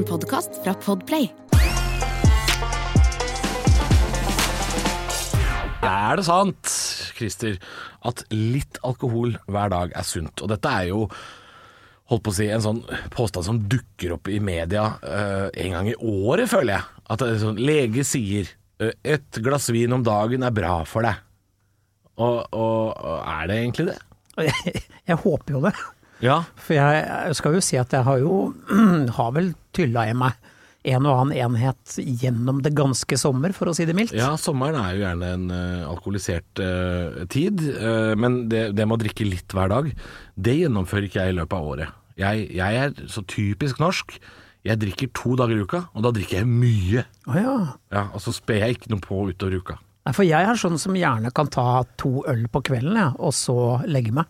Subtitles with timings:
[0.00, 1.26] En podkast fra Podplay.
[5.84, 6.70] Er det sant,
[7.18, 7.58] Christer,
[8.08, 10.40] at litt alkohol hver dag er sunt?
[10.40, 11.02] Og dette er jo
[12.08, 12.80] holdt på å si, en sånn
[13.12, 17.04] påstand som dukker opp i media uh, en gang i året, føler jeg.
[17.12, 18.48] At sånn, lege sier
[18.80, 21.20] uh, et glass vin om dagen er bra for deg.
[22.16, 24.02] Og, og, og er det egentlig det?
[24.48, 25.78] Jeg, jeg håper jo det.
[26.24, 26.42] Ja.
[26.56, 28.46] For jeg, jeg skal jo si at jeg har jo
[29.20, 30.38] har vel tylla i meg
[30.88, 34.14] en og annen enhet gjennom det ganske sommer, for å si det mildt.
[34.16, 38.96] Ja, sommeren er jo gjerne en uh, alkoholisert uh, tid, uh, men det, det med
[38.96, 39.90] å drikke litt hver dag,
[40.40, 41.98] det gjennomfører ikke jeg i løpet av året.
[42.20, 44.16] Jeg, jeg er så typisk norsk.
[44.66, 47.04] Jeg drikker to dager i uka, og da drikker jeg mye.
[47.28, 47.54] Å ja.
[47.92, 49.76] Ja, Og så sper jeg ikke noe på utover uka.
[50.04, 53.36] Nei, for jeg er sånn som gjerne kan ta to øl på kvelden, ja, og
[53.36, 53.56] så
[53.88, 54.28] legge meg.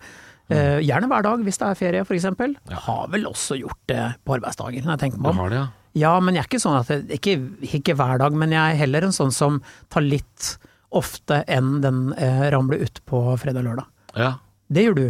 [0.51, 2.57] Eh, gjerne hver dag hvis det er ferie, for eksempel.
[2.87, 5.45] Har vel også gjort det på arbeidsdager, når jeg tenker meg om.
[5.51, 5.69] det, ja?
[6.01, 7.37] Ja, men jeg er ikke sånn at jeg, ikke,
[7.81, 9.59] ikke hver dag, men jeg er heller en sånn som
[9.91, 10.53] tar litt
[10.95, 13.91] ofte enn den eh, ramler ut på fredag og lørdag.
[14.19, 14.33] Ja.
[14.71, 15.07] Det gjør du.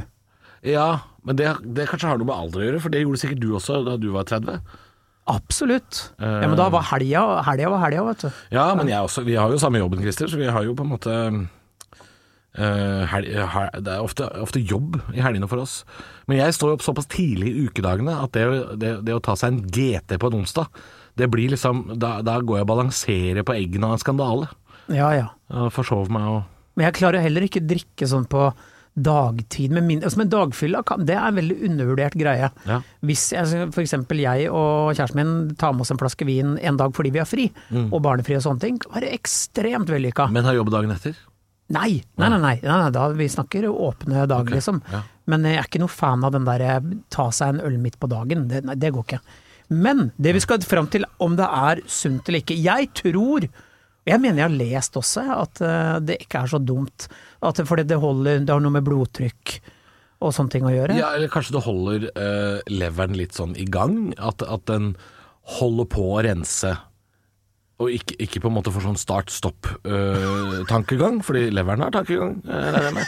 [0.69, 0.91] ja
[1.23, 3.51] men det, det kanskje har noe med alder å gjøre, for det gjorde sikkert du
[3.59, 4.61] også da du var 30.
[5.31, 5.99] Absolutt.
[6.19, 8.39] Ja, men da var helga helga var helga, vet du.
[8.57, 10.87] Ja, men jeg også, vi har jo samme jobben, Christer, så vi har jo på
[10.87, 11.37] en måte eh,
[12.59, 15.85] hel, hel, Det er ofte, ofte jobb i helgene for oss.
[16.27, 18.47] Men jeg står opp såpass tidlig i ukedagene at det,
[18.83, 20.67] det, det å ta seg en GT på en onsdag,
[21.19, 24.49] det blir liksom Da, da går jeg og balanserer på eggene av en skandale.
[24.91, 25.29] Ja ja.
[25.53, 26.43] Jeg Forsover meg og
[26.79, 28.51] Men jeg klarer heller ikke drikke sånn på
[29.01, 32.51] dagtid med min, altså Men dagfylla, kan- det er en veldig undervurdert greie.
[32.67, 32.81] Ja.
[33.07, 36.93] Hvis altså, eksempel jeg og kjæresten min tar med oss en flaske vin en dag
[36.93, 37.47] fordi vi har fri,
[37.93, 40.27] og barnefri og sånne ting, kan det ekstremt vellykka.
[40.35, 41.15] Men har jobb dagen etter?
[41.71, 44.81] Nei, nei, nei, nei, nei, da, vi snakker åpne dag, okay, liksom.
[44.91, 45.05] ja.
[45.31, 46.81] Men jeg er ikke noe fan av den der eh,
[47.15, 49.21] ta seg en øl midt på dagen, det, nei, det går ikke.
[49.71, 54.11] Men det vi skal fram til om det er sunt eller ikke, jeg tror, og
[54.11, 57.07] jeg mener jeg har lest også, at eh, det ikke er så dumt,
[57.39, 59.55] at det, fordi det holder, det har noe med blodtrykk
[60.21, 60.99] og sånne ting å gjøre.
[60.99, 64.11] Ja, eller kanskje det holder uh, leveren litt sånn i gang?
[64.21, 64.93] At, at den
[65.57, 66.75] holder på å rense,
[67.81, 73.01] og ikke, ikke på en måte for sånn start-stopp-tankegang, fordi leveren har tankegang, eh.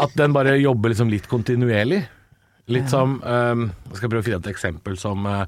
[0.00, 2.02] At den bare jobber liksom litt kontinuerlig.
[2.70, 3.56] Litt som eh,
[3.90, 5.46] Jeg skal prøve å finne et eksempel som eh,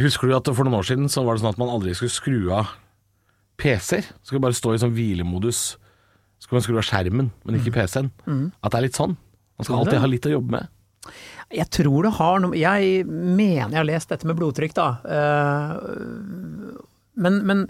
[0.00, 2.14] Husker du at for noen år siden så var det sånn at man aldri skulle
[2.14, 2.64] skru av
[3.60, 4.04] PC-er?
[4.24, 5.60] Skulle bare stå i sånn hvilemodus.
[6.42, 8.08] Skulle man skru av skjermen, men ikke PC-en.
[8.58, 9.14] At det er litt sånn.
[9.54, 10.64] Man skal alltid ha litt å jobbe med.
[11.54, 14.88] Jeg tror det har noe Jeg mener jeg har lest dette med blodtrykk, da.
[15.06, 15.70] Eh,
[17.14, 17.64] Men, men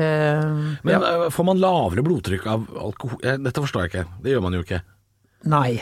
[0.00, 0.48] eh,
[0.82, 1.28] Men ja.
[1.34, 3.20] får man lavere blodtrykk av alkohol?
[3.22, 4.08] Eh, Dette forstår jeg ikke.
[4.24, 4.82] Det gjør man jo ikke.
[5.48, 5.78] Nei.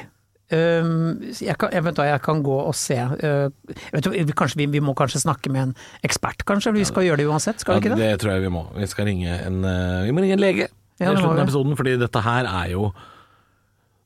[0.47, 3.49] Um, jeg, kan, jeg, vet jeg kan gå og se uh,
[3.91, 5.73] vet vi, kanskje, vi, vi må kanskje snakke med en
[6.07, 6.71] ekspert, kanskje?
[6.77, 8.13] Vi skal gjøre det uansett, skal vi ikke det?
[8.13, 8.63] det tror jeg vi må.
[8.77, 10.69] Vi skal ringe en, eh, vi må ringe en lege
[11.03, 12.93] Ja, i slutten av episoden, fordi dette her er jo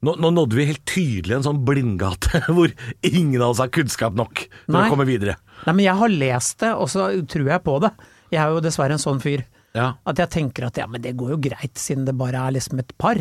[0.00, 2.72] nå, nå nådde vi helt tydelig en sånn blindgate hvor
[3.04, 4.86] ingen av oss har kunnskap nok til Nei.
[4.86, 5.36] å komme videre.
[5.66, 7.92] Nei, men jeg har lest det, og så tror jeg på det.
[8.30, 9.44] Jeg er jo dessverre en sånn fyr.
[9.76, 12.56] Ja, At jeg tenker at ja, men det går jo greit, siden det bare er
[12.56, 13.20] liksom et par.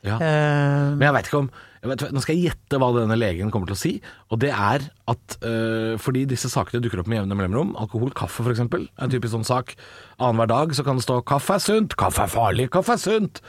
[0.00, 0.16] ja.
[0.16, 1.50] Uh, Men jeg vet ikke om
[1.90, 3.92] vet, Nå skal jeg gjette hva denne legen kommer til å si.
[4.32, 8.44] Og det er at uh, fordi disse sakene dukker opp med jevne mellomrom, alkohol, kaffe
[8.44, 9.76] f.eks., er en typisk sånn sak.
[10.18, 13.40] Annenhver dag så kan det stå 'kaffe er sunt', 'kaffe er farlig', 'kaffe er sunt'.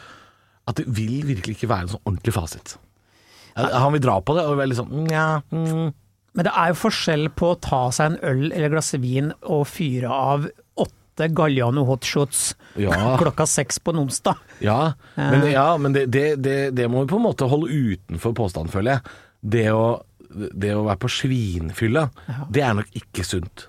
[0.67, 2.77] At det vil virkelig ikke være en sånn ordentlig fasit.
[3.55, 5.89] Han vil dra på det og være litt sånn Nja mm.
[6.31, 9.65] Men det er jo forskjell på å ta seg en øl eller glass vin og
[9.67, 10.45] fyre av
[11.11, 13.17] åtte Galliano hotshots Ja.
[13.19, 14.37] klokka seks på en onsdag.
[14.59, 18.33] Ja, men, ja, men det, det, det, det må vi på en måte holde utenfor
[18.33, 19.17] påstanden, føler jeg.
[19.41, 22.05] Det å, det å være på svinfylla,
[22.49, 23.67] det er nok ikke sunt.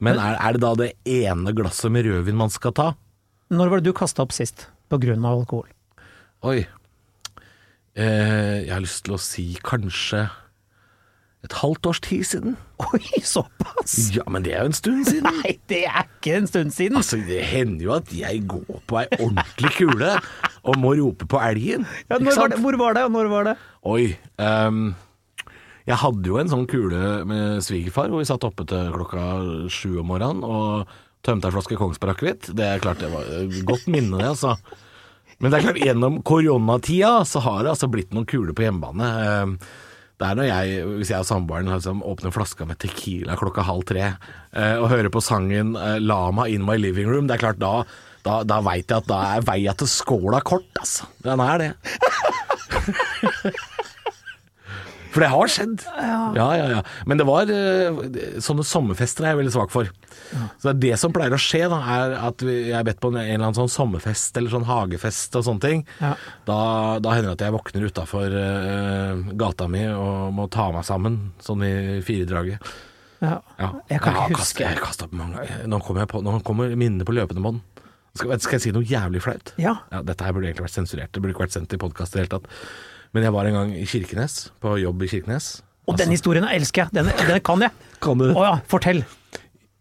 [0.00, 2.88] Men er, er det da det ene glasset med rødvin man skal ta?
[3.52, 5.68] Når var det du kasta opp sist på grunn av alkohol?
[6.46, 6.64] Oi.
[7.96, 10.26] Eh, jeg har lyst til å si kanskje
[11.46, 12.56] et halvt års tid siden.
[12.82, 13.94] Oi, såpass!
[14.16, 15.26] Ja, men det er jo en stund siden.
[15.40, 16.98] Nei, det er ikke en stund siden.
[17.00, 20.12] Altså, Det hender jo at jeg går på ei ordentlig kule
[20.66, 21.86] og må rope på elgen.
[22.10, 23.56] Ja, når var det, hvor var det, og når var det?
[23.86, 24.06] Oi.
[24.42, 24.88] Um,
[25.86, 29.26] jeg hadde jo en sånn kule med svigerfar hvor vi satt oppe til klokka
[29.70, 30.90] sju om morgenen og
[31.26, 32.50] tømte ei flaske Kongsberg akevitt.
[32.58, 33.30] Det er klart det var
[33.68, 34.56] godt minne, det, altså.
[35.38, 39.10] Men det er klart, gjennom koronatida så har det altså blitt noen kuler på hjemmebane.
[39.26, 39.56] Ehm,
[40.16, 43.84] Det er når jeg, hvis jeg og samboeren liksom åpner flaska med Tequila klokka halv
[43.88, 47.60] tre eh, og hører på sangen eh, 'Lama in my living room', det er klart
[47.60, 47.82] da
[48.26, 51.06] da, da veit jeg at da er veia til skåla kort, altså.
[51.22, 51.68] Den er det.
[55.16, 55.84] For det har skjedd.
[55.96, 56.80] Ja, ja, ja.
[57.08, 58.00] Men det var eh,
[58.44, 59.88] Sånne sommerfester er jeg veldig svak for.
[60.60, 63.08] Så det er det som pleier å skje, da, er at jeg er bedt på
[63.14, 65.86] en, eller annen sånn sommerfest eller sånn hagefest og sånne ting.
[66.02, 66.12] Ja.
[66.48, 66.58] Da,
[67.00, 68.36] da hender det at jeg våkner utafor
[69.40, 71.72] gata mi og må ta meg sammen, sånn i
[72.04, 72.60] firedraget.
[73.22, 73.38] Ja.
[73.56, 73.70] Ja.
[73.88, 74.66] Jeg kan ikke huske.
[74.66, 77.62] Jeg har opp mange Nå kommer, på, nå kommer minnene på løpende bånd.
[78.16, 79.52] Skal, skal jeg si noe jævlig flaut?
[79.60, 79.78] Ja.
[80.04, 81.12] Dette her burde egentlig vært sensurert.
[81.12, 82.52] Det burde ikke vært sendt i podkast i det hele tatt.
[83.16, 85.46] Men jeg var en gang i Kirkenes, på jobb i Kirkenes.
[85.88, 86.92] Og den historien elsker jeg.
[86.98, 87.72] Den, den kan jeg.
[88.04, 89.00] Kan du Å ja, fortell.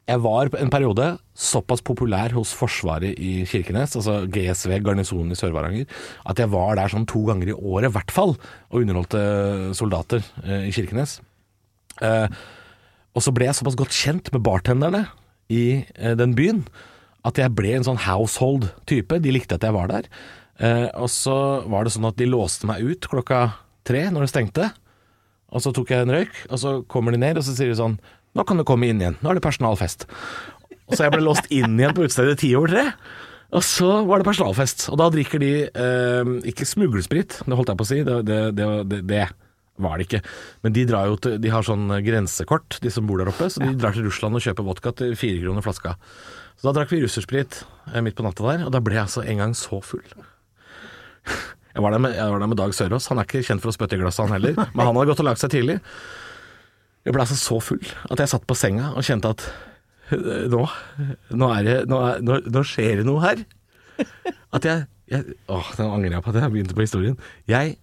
[0.08, 5.90] Jeg var en periode såpass populær hos Forsvaret i Kirkenes, altså GSV, garnisonen i Sør-Varanger,
[6.30, 8.36] at jeg var der sånn to ganger i året, i hvert fall,
[8.70, 9.24] og underholdte
[9.76, 11.18] soldater eh, i Kirkenes.
[12.06, 12.30] Eh,
[13.18, 15.08] og så ble jeg såpass godt kjent med bartenderne
[15.52, 15.66] i
[15.98, 16.64] eh, den byen
[17.26, 19.20] at jeg ble en sånn household-type.
[19.26, 20.08] De likte at jeg var der.
[20.64, 21.38] Eh, og så
[21.68, 23.42] var det sånn at de låste meg ut klokka
[23.88, 24.72] tre når det stengte.
[25.56, 27.80] Og så tok jeg en røyk, og så kommer de ned, og så sier de
[27.80, 28.00] sånn
[28.36, 29.16] Nå kan du komme inn igjen.
[29.24, 30.10] Nå er det personalfest.
[30.90, 32.84] Og så jeg ble låst inn igjen på utestedet ti over tre.
[33.56, 34.90] Og så var det personalfest.
[34.92, 38.02] Og da drikker de eh, ikke smuglesprit, det holdt jeg på å si.
[38.04, 39.22] Det, det, det, det,
[39.80, 40.22] var det ikke.
[40.68, 43.48] Men de drar jo til De har sånn grensekort, de som bor der oppe.
[43.48, 45.96] Så de drar til Russland og kjøper vodka til fire kroner flaska.
[46.60, 47.64] Så da drakk vi russersprit
[47.94, 50.04] eh, midt på natta der, og da ble jeg altså en gang så full.
[51.76, 53.10] Jeg var, med, jeg var der med Dag Sørås.
[53.12, 54.56] Han er ikke kjent for å spytte i glasset, han heller.
[54.76, 55.76] Men han hadde gått og lagt seg tidlig.
[57.06, 59.44] Jeg ble altså så full at jeg satt på senga og kjente at
[60.16, 60.64] øh, nå,
[61.36, 63.44] nå, er det, nå, er, nå, nå skjer det noe her.
[64.56, 67.20] At jeg, jeg Åh, nå angrer jeg på at jeg begynte på historien.
[67.52, 67.76] Jeg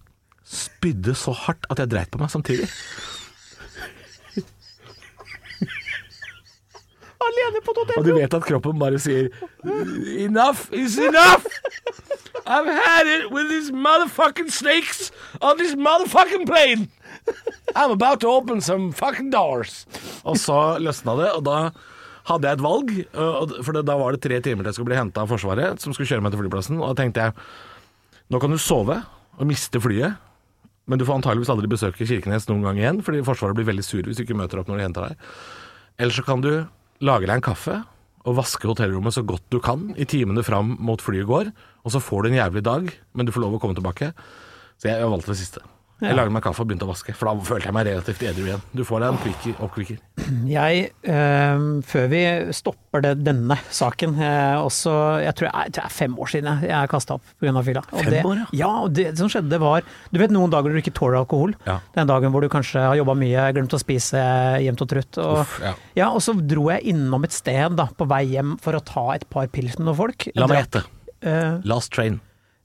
[0.43, 2.67] spydde så hardt at jeg dreit på meg samtidig.
[7.29, 8.01] Alene på et hotellrom.
[8.01, 9.29] Og du vet at kroppen bare sier
[10.25, 11.47] Enough is enough!
[12.45, 15.11] I've had it with these motherfucking snakes
[15.41, 16.89] on this motherfucking plane!
[17.75, 19.85] I'm about to open some fucking doors.
[20.25, 21.57] Og så løsna det, og da
[22.29, 22.91] hadde jeg et valg.
[23.63, 26.09] For da var det tre timer til jeg skulle bli henta av Forsvaret, som skulle
[26.11, 26.79] kjøre meg til flyplassen.
[26.81, 27.37] Og da tenkte jeg
[28.31, 28.99] nå kan du sove
[29.37, 30.15] og miste flyet,
[30.89, 34.03] men du får antageligvis aldri besøke Kirkenes noen gang igjen, fordi Forsvaret blir veldig sur
[34.03, 35.27] hvis du ikke møter opp når de henter deg.
[36.01, 36.51] Eller så kan du
[37.01, 37.79] lage deg en kaffe
[38.23, 41.51] og vaske hotellrommet så godt du kan i timene fram mot flyet går,
[41.83, 44.13] og så får du en jævlig dag, men du får lov å komme tilbake.
[44.79, 45.63] Så jeg, jeg valgte det siste.
[46.03, 48.47] Jeg lagde meg kaffe og begynte å vaske, for da følte jeg meg relativt edru
[48.47, 48.63] igjen.
[48.75, 50.01] Du får deg en quickie, oppkvikker.
[50.53, 52.19] Jeg, øh, før vi
[52.55, 54.91] stopper det, denne saken eh, også,
[55.23, 57.63] jeg, tror jeg, jeg tror det er fem år siden jeg, jeg kasta opp pga.
[57.65, 57.83] fylla.
[57.89, 58.45] Og Fem det, år, ja?
[58.59, 61.55] Ja, og det som skjedde var Du vet noen dager du ikke tåler alkohol?
[61.67, 61.79] Ja.
[61.97, 64.21] Den dagen hvor du kanskje har jobba mye, glemt å spise
[64.63, 65.21] jevnt og trutt.
[65.23, 65.73] Og, Uff, ja.
[65.99, 69.09] ja, og så dro jeg innom et sted da, på vei hjem for å ta
[69.17, 70.29] et par pils med noen folk.
[70.39, 70.85] La meg gjette.
[71.23, 72.21] Uh, Last Train.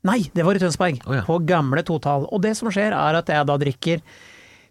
[0.09, 1.05] Nei, det var i Tønsberg.
[1.07, 1.23] Oh, ja.
[1.29, 2.27] På gamle Total.
[2.33, 4.03] Og det som skjer, er at jeg da drikker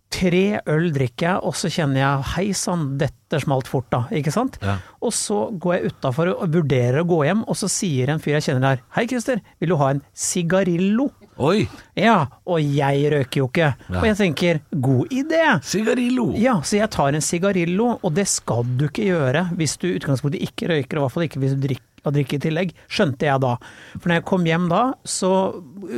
[0.08, 4.32] Tre øl drikker jeg, og så kjenner jeg hei sann, dette smalt fort da, ikke
[4.32, 4.56] sant?
[4.64, 4.78] Ja.
[5.04, 8.38] Og så går jeg utafor og vurderer å gå hjem, og så sier en fyr
[8.38, 11.10] jeg kjenner der, hei Christer, vil du ha en sigarillo?
[11.44, 11.68] Oi!
[12.00, 13.74] Ja, og jeg røyker jo ikke.
[13.84, 14.00] Ja.
[14.00, 15.44] Og jeg tenker, god idé!
[15.68, 16.30] Sigarillo!
[16.40, 19.98] Ja, så jeg tar en sigarillo, og det skal du ikke gjøre hvis du i
[20.00, 22.74] utgangspunktet ikke røyker, og i hvert fall ikke hvis du drikker og drikke i tillegg,
[22.92, 23.56] skjønte jeg da.
[23.98, 25.32] For når jeg kom hjem da, så,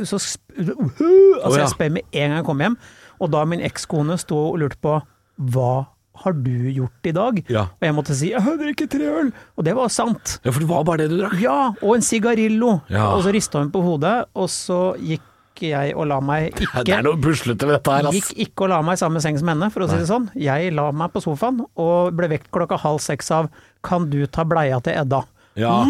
[0.08, 0.20] så
[0.60, 1.62] Altså, Å, ja.
[1.62, 2.74] jeg spør med en gang jeg kom hjem,
[3.20, 4.98] og da min ekskone sto og lurte på
[5.54, 5.72] hva
[6.20, 7.38] har du gjort i dag?
[7.48, 7.62] Ja.
[7.78, 10.36] Og jeg måtte si jeg har drukket tre øl, og det var sant.
[10.44, 11.38] Ja, for det var bare det du drakk.
[11.40, 12.80] Ja, og en sigarillo.
[12.92, 13.06] Ja.
[13.14, 15.24] Og så rista hun på hodet, og så gikk
[15.64, 18.16] jeg og la meg ikke Det er noe puslete ved dette her, ass.
[18.16, 20.28] Gikk ikke og la meg i samme seng som henne, for å si det sånn.
[20.40, 24.44] Jeg la meg på sofaen og ble vekt klokka halv seks av 'Kan du ta
[24.44, 25.24] bleia til Edda?'
[25.58, 25.86] Ja.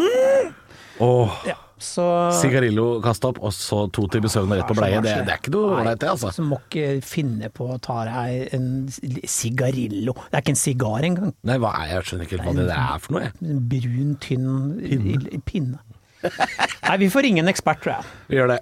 [1.00, 1.30] Åh.
[1.48, 2.04] Ja, så
[2.36, 5.00] Sigarillo kasta opp, og så to timer søvn og rett på bleie.
[5.04, 6.32] Det, det er ikke noe ålreit, det, altså.
[6.36, 8.66] Så må ikke finne på å ta deg en
[9.24, 10.16] sigarillo.
[10.28, 11.32] Det er ikke en sigar engang.
[11.48, 13.36] Nei, hva er, jeg skjønner ikke helt hva det er for noe, jeg.
[13.54, 14.50] En brun, tynn
[14.84, 15.42] pinne.
[15.48, 15.80] pinne.
[16.20, 18.12] Nei, vi får ringe en ekspert, tror jeg.
[18.28, 18.60] Vi gjør det.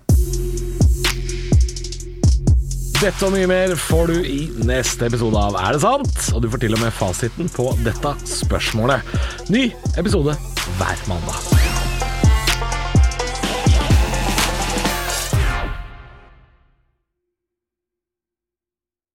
[2.98, 6.16] Dette og mye mer får du i neste episode av Er det sant?
[6.34, 9.14] Og du får til og med fasiten på dette spørsmålet.
[9.54, 9.68] Ny
[10.02, 10.34] episode
[10.78, 11.57] hver mandag.